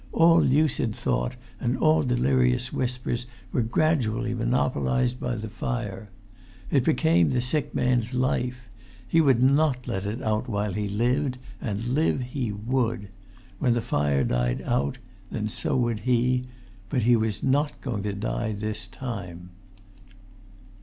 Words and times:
All 0.13 0.41
lucid 0.41 0.95
thought 0.95 1.35
and 1.59 1.77
all 1.77 2.01
delirious 2.01 2.73
whispers 2.73 3.27
were 3.51 3.61
gradually 3.61 4.33
monopolised 4.33 5.19
by 5.19 5.35
the 5.35 5.47
fire. 5.47 6.09
It 6.71 6.83
became 6.83 7.29
the 7.29 7.39
sick 7.39 7.75
man's 7.75 8.11
life. 8.11 8.67
He 9.07 9.21
would 9.21 9.43
not 9.43 9.87
let 9.87 10.07
it 10.07 10.19
out 10.23 10.49
while 10.49 10.73
he 10.73 10.87
lived. 10.89 11.37
And 11.61 11.85
live 11.89 12.21
he 12.23 12.51
would. 12.51 13.09
When 13.59 13.75
the 13.75 13.79
fire 13.83 14.23
died 14.23 14.63
out, 14.63 14.97
then 15.29 15.49
so 15.49 15.77
would 15.77 15.99
he. 15.99 16.45
But 16.89 17.03
he 17.03 17.15
was 17.15 17.43
not 17.43 17.79
going 17.81 18.01
to 18.01 18.13
die 18.13 18.53
this 18.53 18.87
time. 18.87 19.51